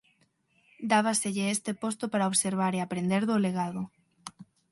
Dábaselle 0.91 1.45
este 1.55 1.71
posto 1.83 2.05
para 2.11 2.29
observar 2.31 2.71
e 2.75 2.79
aprender 2.81 3.21
do 3.25 3.37
legado. 3.45 3.81